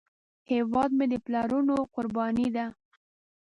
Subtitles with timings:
[0.51, 2.65] هیواد مې د پلرونو قرباني ده